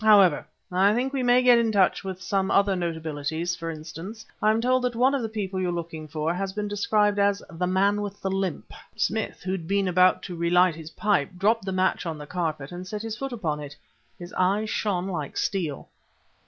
[0.03, 4.59] However, I think we may get in touch with some other notabilities; for instance, I'm
[4.59, 8.01] told that one of the people you're looking for has been described as 'the man
[8.01, 12.07] with the limp'?" Smith, who had been about to relight his pipe, dropped the match
[12.07, 13.75] on the carpet and set his foot upon it.
[14.17, 15.87] His eyes shone like steel.